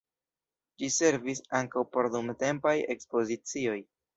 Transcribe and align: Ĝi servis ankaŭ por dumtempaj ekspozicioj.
Ĝi 0.81 0.89
servis 0.95 1.43
ankaŭ 1.59 1.85
por 1.97 2.09
dumtempaj 2.17 2.75
ekspozicioj. 2.97 3.79